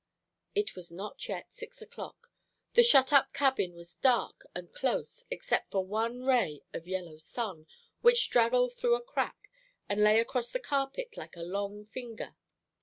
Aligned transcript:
It 0.55 0.75
was 0.75 0.91
not 0.91 1.27
yet 1.27 1.53
six 1.53 1.79
o'clock. 1.79 2.31
The 2.73 2.81
shut 2.81 3.13
up 3.13 3.31
cabin 3.33 3.75
was 3.75 3.93
dark 3.93 4.47
and 4.55 4.73
close, 4.73 5.25
except 5.29 5.69
for 5.69 5.85
one 5.85 6.23
ray 6.23 6.63
of 6.73 6.87
yellow 6.87 7.17
sun, 7.17 7.67
which 8.01 8.23
straggled 8.23 8.73
through 8.73 8.95
a 8.95 9.03
crack, 9.03 9.51
and 9.87 10.03
lay 10.03 10.19
across 10.19 10.49
the 10.49 10.59
carpet 10.59 11.17
like 11.17 11.35
a 11.35 11.43
long 11.43 11.85
finger. 11.85 12.35